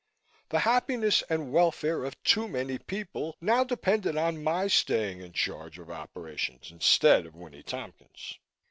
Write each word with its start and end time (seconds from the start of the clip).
The 0.49 0.61
happiness 0.61 1.21
and 1.29 1.53
welfare 1.53 2.03
of 2.05 2.15
too 2.23 2.47
many 2.47 2.79
people 2.79 3.35
now 3.39 3.63
depended 3.63 4.17
on 4.17 4.43
my 4.43 4.65
staying 4.65 5.21
in 5.21 5.31
charge 5.31 5.77
of 5.77 5.91
operations 5.91 6.71
instead 6.71 7.27
of 7.27 7.35
Winnie 7.35 7.61
Tompkins. 7.61 8.39